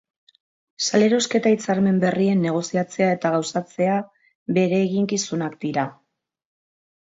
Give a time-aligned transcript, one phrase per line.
[0.85, 4.01] Salerosketa hitzarmen berrien negoziatzea eta gauzatzea
[4.61, 5.87] bere eginkizunak dira.